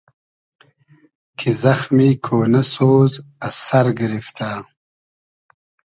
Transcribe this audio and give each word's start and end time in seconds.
کی 1.37 1.49
زئخمی 1.61 2.09
کۉنۂ 2.25 2.61
سۉز 2.73 3.11
از 3.45 3.55
سئر 3.67 3.87
گیریفتۂ 3.97 4.51